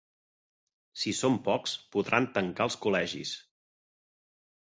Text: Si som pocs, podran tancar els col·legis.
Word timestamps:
Si 1.01 1.11
som 1.17 1.35
pocs, 1.47 1.75
podran 1.95 2.25
tancar 2.37 2.67
els 2.71 2.79
col·legis. 2.87 3.35